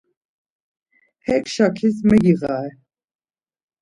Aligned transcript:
Hek 1.25 1.45
şakis 1.53 1.97
megiğare. 2.07 2.71